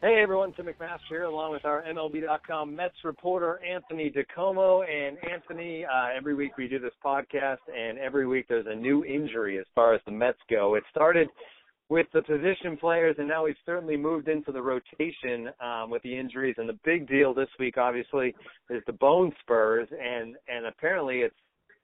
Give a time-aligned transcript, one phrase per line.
[0.00, 4.84] Hey everyone, Tim McMaster here, along with our MLB.com Mets reporter Anthony DiComo.
[4.88, 9.04] And Anthony, uh, every week we do this podcast, and every week there's a new
[9.04, 10.76] injury as far as the Mets go.
[10.76, 11.26] It started
[11.88, 16.16] with the position players, and now we've certainly moved into the rotation um, with the
[16.16, 16.54] injuries.
[16.58, 18.36] And the big deal this week, obviously,
[18.70, 21.34] is the bone spurs, and and apparently it's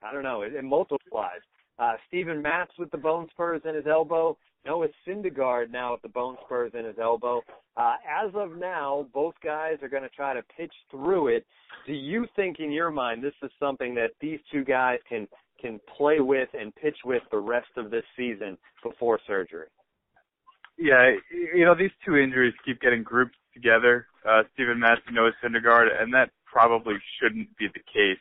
[0.01, 1.41] I don't know, it, it multiplies.
[1.77, 4.37] Uh, Steven Matz with the bone spurs in his elbow.
[4.65, 7.41] Noah Syndergaard now with the bone spurs in his elbow.
[7.77, 11.45] Uh, as of now, both guys are going to try to pitch through it.
[11.85, 15.27] Do you think, in your mind, this is something that these two guys can
[15.61, 19.67] can play with and pitch with the rest of this season before surgery?
[20.77, 24.07] Yeah, you know these two injuries keep getting grouped together.
[24.27, 28.19] Uh, Steven Matz and Noah Syndergaard, and that probably shouldn't be the case.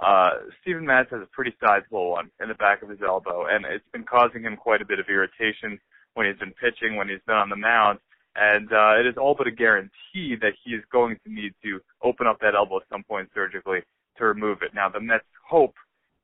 [0.00, 0.30] Uh,
[0.62, 3.88] Steven Matz has a pretty sizable one in the back of his elbow, and it's
[3.92, 5.78] been causing him quite a bit of irritation
[6.14, 7.98] when he's been pitching, when he's been on the mound,
[8.36, 11.80] and uh, it is all but a guarantee that he is going to need to
[12.02, 13.80] open up that elbow at some point surgically
[14.16, 14.74] to remove it.
[14.74, 15.74] Now, the Mets hope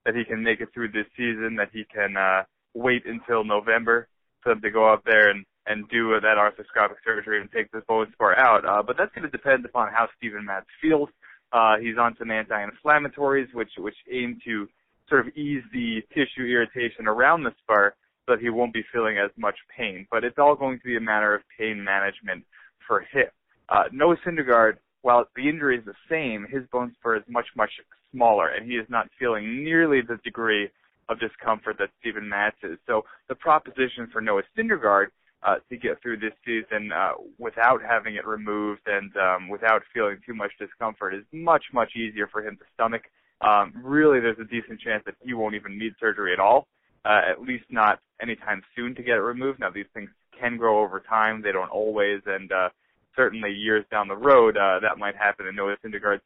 [0.05, 2.43] that he can make it through this season, that he can uh,
[2.75, 4.09] wait until November
[4.43, 7.83] for them to go up there and and do that arthroscopic surgery and take this
[7.89, 8.67] bone spur out.
[8.67, 11.09] Uh, but that's going to depend upon how Steven Matz feels.
[11.55, 14.67] Uh, he's on some anti-inflammatories, which which aim to
[15.09, 17.95] sort of ease the tissue irritation around the spur,
[18.27, 20.07] so that he won't be feeling as much pain.
[20.11, 22.45] But it's all going to be a matter of pain management
[22.87, 23.29] for him.
[23.69, 27.71] Uh, Noah Syndergaard, while the injury is the same, his bone spur is much much
[28.11, 30.69] smaller, and he is not feeling nearly the degree
[31.09, 32.79] of discomfort that Steven Matz is.
[32.87, 35.09] So the proposition for Noah Syndergaard
[35.45, 40.17] uh, to get through this season uh, without having it removed and um, without feeling
[40.27, 43.03] too much discomfort is much, much easier for him to stomach.
[43.41, 46.67] Um, really, there's a decent chance that he won't even need surgery at all,
[47.05, 49.61] uh, at least not anytime soon to get it removed.
[49.61, 51.43] Now, these things can grow over time.
[51.43, 52.71] They don't always, and uh,
[53.15, 56.23] certainly years down the road, uh, that might happen in Noah Syndergaard's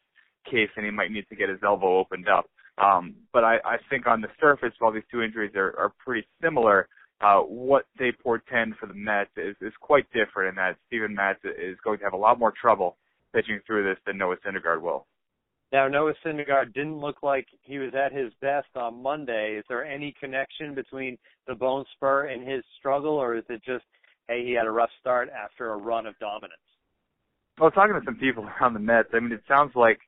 [0.48, 2.48] case, and he might need to get his elbow opened up.
[2.78, 6.26] Um, but I, I think on the surface, while these two injuries are, are pretty
[6.40, 6.88] similar,
[7.20, 11.40] uh, what they portend for the Mets is, is quite different in that Steven Matz
[11.44, 12.96] is going to have a lot more trouble
[13.34, 15.06] pitching through this than Noah Syndergaard will.
[15.70, 19.56] Now, Noah Syndergaard didn't look like he was at his best on Monday.
[19.58, 23.84] Is there any connection between the bone spur and his struggle, or is it just,
[24.28, 26.54] hey, he had a rough start after a run of dominance?
[27.60, 29.98] Well, talking to some people around the Mets, I mean, it sounds like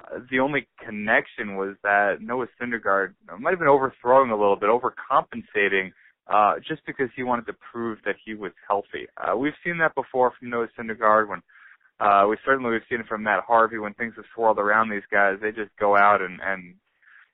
[0.00, 4.70] uh, the only connection was that Noah Syndergaard might have been overthrowing a little bit,
[4.70, 5.92] overcompensating
[6.28, 9.06] uh, just because he wanted to prove that he was healthy.
[9.16, 11.42] Uh, we've seen that before from Noah Syndergaard when
[12.00, 15.06] uh, we certainly we've seen it from Matt Harvey when things have swirled around these
[15.10, 15.36] guys.
[15.40, 16.74] They just go out and and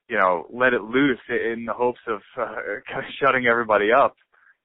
[0.09, 2.57] you know let it loose in the hopes of uh,
[2.89, 4.17] kind of shutting everybody up,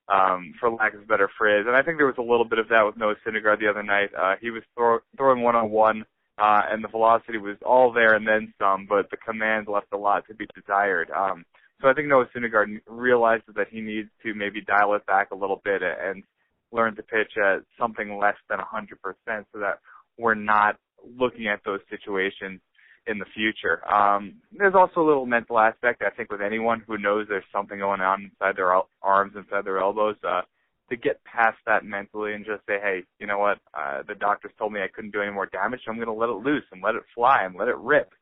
[0.09, 1.65] um, for lack of a better phrase.
[1.67, 3.83] And I think there was a little bit of that with Noah Syndergaard the other
[3.83, 4.09] night.
[4.17, 6.05] Uh, he was throw, throwing one on one.
[6.35, 9.97] Uh, and the velocity was all there and then some, but the command left a
[9.97, 11.11] lot to be desired.
[11.11, 11.45] Um,
[11.83, 15.35] so I think Noah Syndergaard realizes that he needs to maybe dial it back a
[15.35, 16.23] little bit and
[16.71, 19.79] learn to pitch at something less than 100% so that
[20.17, 20.77] we're not
[21.19, 22.61] looking at those situations
[23.05, 23.85] in the future.
[23.93, 27.79] Um, there's also a little mental aspect, I think, with anyone who knows there's something
[27.79, 30.41] going on inside their arms, inside their elbows, uh,
[30.89, 34.51] to get past that mentally and just say, hey, you know what, uh, the doctors
[34.57, 36.63] told me I couldn't do any more damage, so I'm going to let it loose
[36.71, 38.13] and let it fly and let it rip.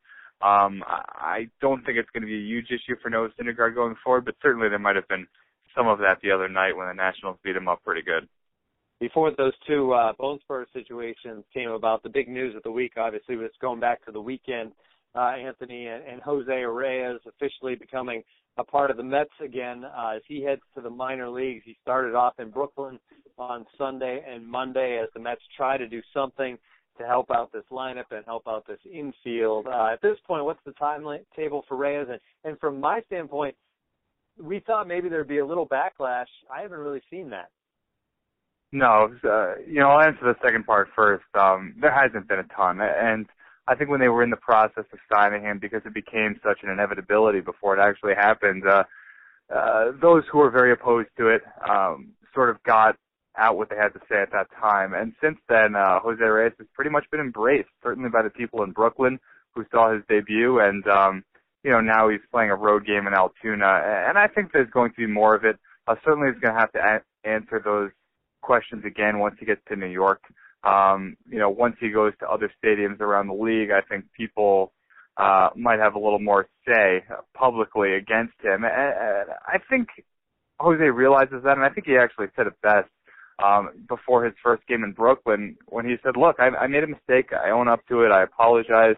[0.44, 3.96] Um, I don't think it's going to be a huge issue for Noah Syndergaard going
[4.04, 5.28] forward, but certainly there might have been
[5.76, 8.28] some of that the other night when the Nationals beat him up pretty good.
[9.00, 12.94] Before those two uh, bone spur situations came about, the big news of the week
[12.98, 14.74] obviously was going back to the weekend.
[15.16, 18.24] Uh, Anthony and, and Jose Reyes officially becoming
[18.58, 21.64] a part of the Mets again uh, as he heads to the minor leagues.
[21.66, 23.00] He started off in Brooklyn
[23.38, 26.58] on Sunday and Monday as the Mets try to do something
[26.98, 29.68] to help out this lineup and help out this infield.
[29.68, 32.08] Uh, at this point, what's the timetable for Reyes?
[32.10, 33.56] And, and from my standpoint,
[34.42, 36.26] we thought maybe there'd be a little backlash.
[36.54, 37.50] I haven't really seen that.
[38.72, 41.26] No, uh, you know, I'll answer the second part first.
[41.38, 43.26] Um, there hasn't been a ton, and
[43.68, 46.60] I think when they were in the process of signing him, because it became such
[46.64, 48.84] an inevitability before it actually happened, uh,
[49.54, 52.96] uh, those who were very opposed to it um, sort of got
[53.38, 54.94] out what they had to say at that time.
[54.94, 58.64] And since then, uh, Jose Reyes has pretty much been embraced, certainly by the people
[58.64, 59.20] in Brooklyn
[59.54, 61.24] who saw his debut, and um,
[61.64, 64.92] you know now he's playing a road game in Altoona, and I think there's going
[64.92, 65.58] to be more of it.
[65.88, 67.92] Uh, certainly, he's going to have to a- answer those
[68.42, 70.22] questions again once he gets to New York.
[70.64, 74.72] Um, you know, once he goes to other stadiums around the league, I think people
[75.18, 77.04] uh, might have a little more say
[77.34, 78.64] publicly against him.
[78.64, 79.90] And I think
[80.60, 82.90] Jose realizes that, and I think he actually said it best
[83.44, 86.88] um, before his first game in Brooklyn when he said, "Look, I, I made a
[86.88, 87.32] mistake.
[87.34, 88.12] I own up to it.
[88.12, 88.96] I apologize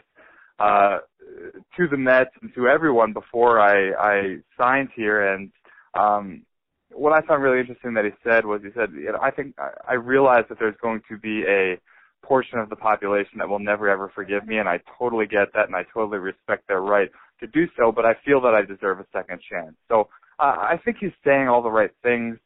[0.60, 1.00] uh,
[1.78, 5.52] to the Mets and to everyone before I, I signed here." And
[5.94, 6.44] um,
[6.92, 9.56] what I found really interesting that he said was he said, you know, I think
[9.58, 11.80] I I realize that there's going to be a
[12.24, 15.68] portion of the population that will never ever forgive me, and I totally get that,
[15.68, 17.92] and I totally respect their right to do so.
[17.92, 19.76] But I feel that I deserve a second chance.
[19.90, 22.38] So uh, I think he's saying all the right things,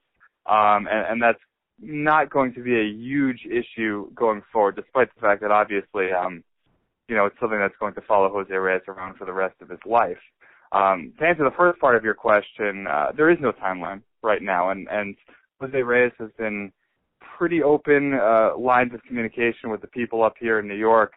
[0.46, 1.40] um, and, and that's
[1.80, 6.44] not going to be a huge issue going forward, despite the fact that obviously, um,
[7.08, 9.70] you know, it's something that's going to follow Jose Reyes around for the rest of
[9.70, 10.18] his life.
[10.72, 14.42] Um, to answer the first part of your question, uh, there is no timeline right
[14.42, 15.16] now, and and
[15.62, 16.72] Jose Reyes has been
[17.38, 21.14] pretty open uh, lines of communication with the people up here in New York,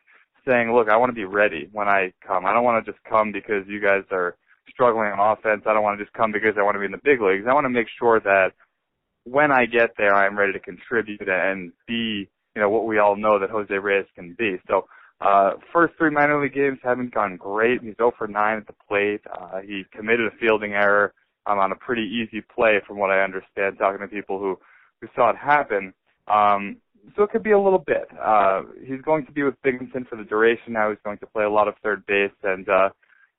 [0.46, 2.46] saying, "Look, I want to be ready when I come.
[2.46, 4.36] I don't want to just come because you guys are
[4.70, 5.62] struggling on offense.
[5.66, 7.46] I don't want to just come because I want to be in the big leagues.
[7.48, 8.52] I want to make sure that
[9.30, 13.16] when I get there, I'm ready to contribute and be, you know, what we all
[13.16, 14.86] know that Jose Reyes can be." So.
[15.22, 17.82] Uh, first three minor league games haven't gone great.
[17.82, 19.20] He's 0 for 9 at the plate.
[19.30, 21.12] Uh, he committed a fielding error
[21.44, 24.58] um, on a pretty easy play, from what I understand, talking to people who
[25.00, 25.92] who saw it happen.
[26.28, 26.76] Um,
[27.16, 28.08] so it could be a little bit.
[28.20, 30.90] Uh, he's going to be with Binghamton for the duration now.
[30.90, 32.90] He's going to play a lot of third base, and uh,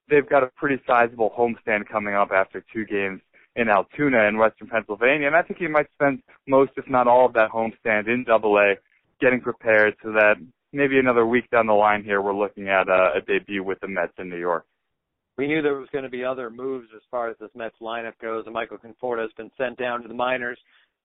[0.10, 3.22] they've got a pretty sizable homestand coming up after two games
[3.56, 5.28] in Altoona in Western Pennsylvania.
[5.28, 8.58] And I think he might spend most, if not all, of that homestand in Double
[8.58, 8.76] A,
[9.20, 10.36] getting prepared so that
[10.72, 13.88] maybe another week down the line here, we're looking at a, a debut with the
[13.88, 14.66] Mets in New York
[15.42, 18.14] we knew there was going to be other moves as far as this Mets lineup
[18.22, 20.60] goes, and Michael Conforto has been sent down to the minors.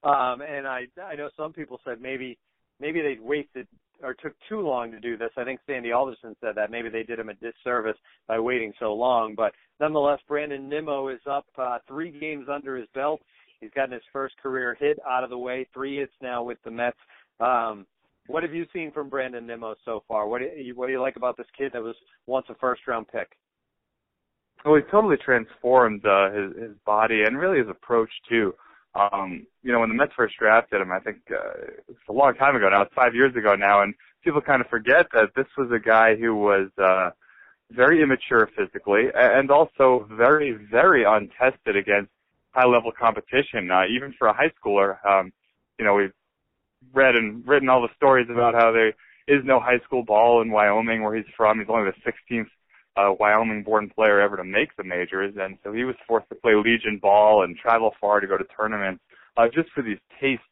[0.04, 2.36] Um, and I I know some people said maybe
[2.78, 3.66] maybe they'd wasted
[4.02, 5.30] or took too long to do this.
[5.36, 7.96] I think Sandy Alderson said that maybe they did him a disservice
[8.28, 9.34] by waiting so long.
[9.34, 13.20] But nonetheless, Brandon Nimmo is up uh, three games under his belt.
[13.60, 16.70] He's gotten his first career hit out of the way, three hits now with the
[16.70, 16.98] Mets.
[17.40, 17.86] Um,
[18.26, 20.28] what have you seen from Brandon Nimmo so far?
[20.28, 21.96] What do you, what do you like about this kid that was
[22.26, 23.28] once a first round pick?
[24.64, 28.52] Well, he totally transformed uh, his his body and really his approach too.
[28.96, 32.34] Um, you know, when the Mets first drafted him, I think uh, it's a long
[32.34, 32.82] time ago now.
[32.82, 33.94] It's five years ago now, and
[34.24, 37.10] people kind of forget that this was a guy who was uh,
[37.70, 42.10] very immature physically and also very, very untested against
[42.52, 43.70] high-level competition.
[43.70, 45.32] Uh, even for a high schooler, um,
[45.78, 46.14] you know, we've
[46.94, 48.94] read and written all the stories about how there
[49.28, 51.58] is no high school ball in Wyoming, where he's from.
[51.58, 52.46] He's only the 16th
[52.96, 56.54] uh, Wyoming-born player ever to make the majors, and so he was forced to play
[56.54, 59.02] Legion ball and travel far to go to tournaments
[59.36, 60.44] uh, just for these tastes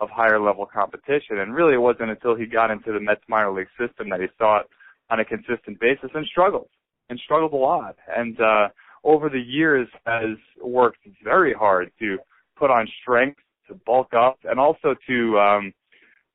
[0.00, 1.38] of higher level competition.
[1.38, 4.26] And really, it wasn't until he got into the Mets minor league system that he
[4.36, 4.66] saw it
[5.10, 6.68] on a consistent basis and struggled
[7.08, 7.96] and struggled a lot.
[8.14, 8.68] And uh,
[9.04, 12.18] over the years, has worked very hard to
[12.58, 13.38] put on strength,
[13.68, 15.72] to bulk up, and also to um,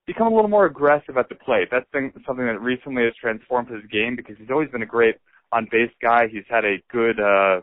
[0.08, 1.68] become a little more aggressive at the plate.
[1.70, 5.16] That's been something that recently has transformed his game because he's always been a great
[5.52, 6.28] on base guy.
[6.28, 7.62] He's had a good uh,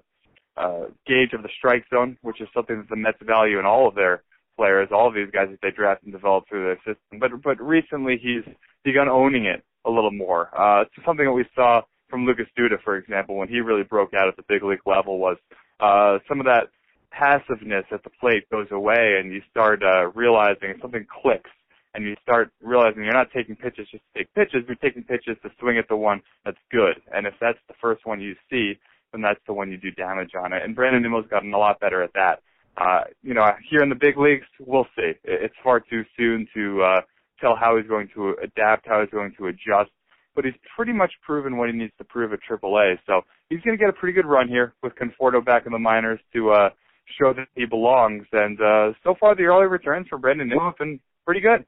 [0.57, 3.89] uh, gauge of the strike zone, which is something that the Mets value in all
[3.89, 4.23] of their
[4.57, 7.19] players, all of these guys that they draft and develop through their system.
[7.21, 8.45] But but recently he's
[8.85, 10.49] begun owning it a little more.
[10.59, 14.15] Uh, it's something that we saw from Lucas Duda, for example, when he really broke
[14.15, 15.37] out at the big league level was
[15.81, 16.69] uh, some of that
[17.11, 21.51] passiveness at the plate goes away and you start uh, realizing something clicks
[21.95, 25.37] and you start realizing you're not taking pitches just to take pitches, you're taking pitches
[25.43, 27.01] to swing at the one that's good.
[27.15, 28.79] And if that's the first one you see,
[29.13, 30.63] then that's the one you do damage on it.
[30.63, 32.41] And Brandon Nimmo's gotten a lot better at that.
[32.77, 35.13] Uh, you know, here in the big leagues, we'll see.
[35.25, 37.01] It's far too soon to uh,
[37.41, 39.91] tell how he's going to adapt, how he's going to adjust.
[40.37, 42.99] But he's pretty much proven what he needs to prove at AAA.
[43.07, 45.79] So he's going to get a pretty good run here with Conforto back in the
[45.79, 46.71] minors to uh,
[47.19, 48.25] show that he belongs.
[48.33, 51.65] And uh, so far, the early returns for Brandon Nimmo have been pretty good.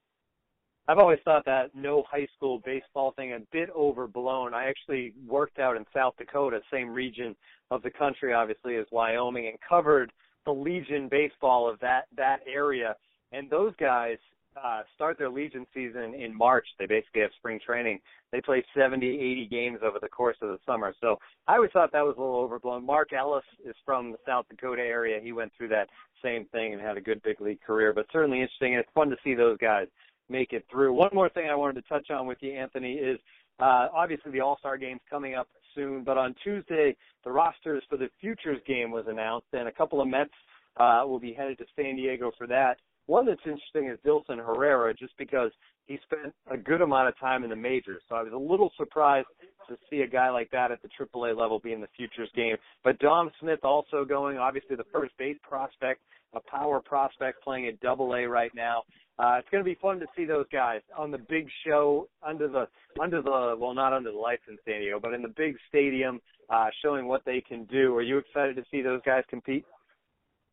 [0.91, 4.55] I've always thought that no high school baseball thing a bit overblown.
[4.55, 7.37] I actually worked out in South Dakota, same region
[7.71, 10.11] of the country, obviously, as Wyoming, and covered
[10.47, 12.97] the Legion baseball of that that area.
[13.31, 14.17] And those guys
[14.61, 16.67] uh, start their Legion season in March.
[16.77, 18.01] They basically have spring training.
[18.33, 20.93] They play 70, 80 games over the course of the summer.
[21.01, 22.85] So I always thought that was a little overblown.
[22.85, 25.21] Mark Ellis is from the South Dakota area.
[25.23, 25.89] He went through that
[26.21, 27.93] same thing and had a good big league career.
[27.93, 29.87] But certainly interesting, and it's fun to see those guys
[30.31, 30.93] make it through.
[30.93, 33.19] One more thing I wanted to touch on with you, Anthony, is
[33.59, 37.99] Uh, obviously, the All Star game's coming up soon, but on Tuesday, the rosters for
[37.99, 40.31] the Futures game was announced, and a couple of Mets
[40.79, 42.79] uh, will be headed to San Diego for that.
[43.07, 45.51] One that's interesting is Dilson Herrera, just because
[45.87, 48.03] he spent a good amount of time in the majors.
[48.09, 49.27] So I was a little surprised
[49.69, 52.57] to see a guy like that at the AAA level be in the futures game.
[52.83, 56.01] But Dom Smith also going, obviously the first base prospect,
[56.33, 58.85] a power prospect playing at Double A right now.
[59.21, 62.49] Uh, it's going to be fun to see those guys on the big show under
[62.49, 62.67] the
[63.01, 66.21] under the well, not under the lights in San Diego, but in the big stadium,
[66.49, 67.95] uh, showing what they can do.
[67.97, 69.67] Are you excited to see those guys compete?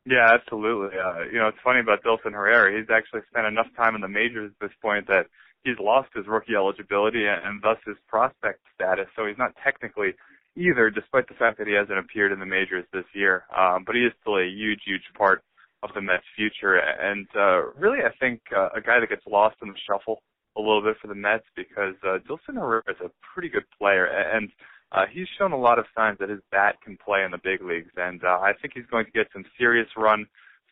[0.05, 0.97] Yeah, absolutely.
[0.99, 2.77] Uh, you know, it's funny about Dilson Herrera.
[2.77, 5.27] He's actually spent enough time in the majors at this point that
[5.63, 9.07] he's lost his rookie eligibility and, thus his prospect status.
[9.15, 10.15] So he's not technically
[10.55, 13.43] either, despite the fact that he hasn't appeared in the majors this year.
[13.51, 15.43] Um, but he is still a huge, huge part
[15.83, 16.77] of the Mets' future.
[16.77, 20.21] And uh, really, I think uh, a guy that gets lost in the shuffle
[20.57, 24.05] a little bit for the Mets because uh, Dilson Herrera is a pretty good player.
[24.05, 24.49] And
[24.91, 27.61] uh, he's shown a lot of signs that his bat can play in the big
[27.61, 30.25] leagues, and uh, I think he's going to get some serious run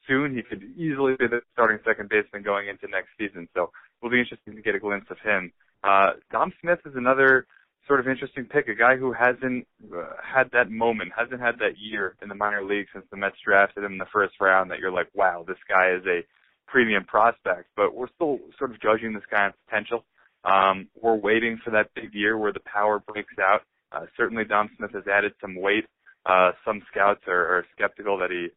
[0.08, 0.34] soon.
[0.34, 4.20] He could easily be the starting second baseman going into next season, so it'll be
[4.20, 5.52] interesting to get a glimpse of him.
[5.84, 7.46] Uh, Dom Smith is another
[7.88, 11.78] sort of interesting pick, a guy who hasn't uh, had that moment, hasn't had that
[11.78, 14.80] year in the minor leagues since the Mets drafted him in the first round that
[14.80, 16.26] you're like, wow, this guy is a
[16.68, 20.04] premium prospect, but we're still sort of judging this guy on potential.
[20.44, 23.62] Um, we're waiting for that big year where the power breaks out.
[23.92, 25.86] Uh, certainly, Dom Smith has added some weight.
[26.26, 28.48] Uh, some scouts are, are skeptical that he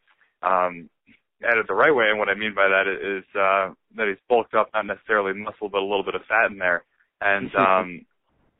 [0.42, 0.88] um,
[1.42, 4.54] added the right way, and what I mean by that is uh, that he's bulked
[4.54, 6.84] up, not necessarily muscle, but a little bit of fat in there.
[7.20, 8.06] And um,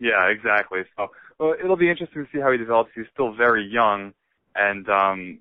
[0.00, 0.80] yeah, exactly.
[0.96, 2.90] So well, it'll be interesting to see how he develops.
[2.94, 4.12] He's still very young,
[4.54, 5.38] and um,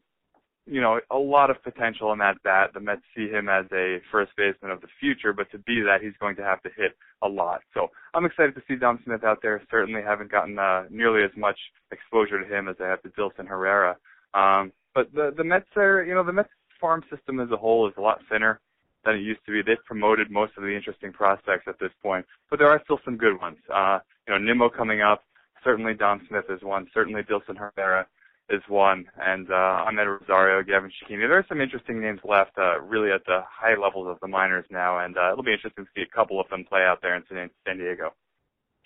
[0.65, 2.71] you know, a lot of potential in that bat.
[2.73, 6.01] The Mets see him as a first baseman of the future, but to be that,
[6.01, 7.61] he's going to have to hit a lot.
[7.73, 9.61] So I'm excited to see Dom Smith out there.
[9.71, 11.57] Certainly haven't gotten uh, nearly as much
[11.91, 13.95] exposure to him as I have to Dilson Herrera.
[14.33, 16.49] Um, but the the Mets are, you know, the Mets
[16.81, 18.59] farm system as a whole is a lot thinner
[19.07, 19.61] than it used to be.
[19.65, 23.17] They've promoted most of the interesting prospects at this point, but there are still some
[23.17, 23.57] good ones.
[23.73, 25.23] Uh, you know, Nimmo coming up.
[25.63, 26.87] Certainly Dom Smith is one.
[26.93, 28.05] Certainly Dilson Herrera
[28.49, 31.27] is one, and uh, Amed Rosario, Gavin Cecchini.
[31.27, 34.65] There are some interesting names left, uh, really at the high levels of the minors
[34.69, 37.15] now, and uh, it'll be interesting to see a couple of them play out there
[37.15, 38.13] in San Diego.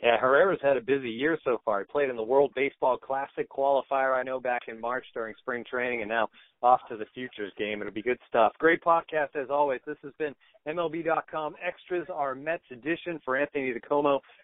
[0.02, 1.80] Yeah, Herrera's had a busy year so far.
[1.80, 5.64] He played in the World Baseball Classic qualifier, I know, back in March during spring
[5.70, 6.28] training, and now
[6.64, 7.82] off to the Futures game.
[7.82, 8.54] It'll be good stuff.
[8.58, 9.80] Great podcast as always.
[9.86, 10.34] This has been
[10.68, 14.20] MLB.com Extras, our Mets edition for Anthony DiComo.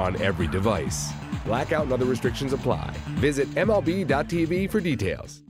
[0.00, 1.12] on every device.
[1.44, 2.90] Blackout and other restrictions apply.
[3.18, 5.42] Visit MLB.tv for details.